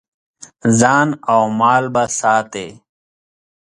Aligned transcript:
ځان 0.79 1.07
او 1.31 1.41
مال 1.59 1.83
به 1.93 2.03
ساتې. 2.19 2.67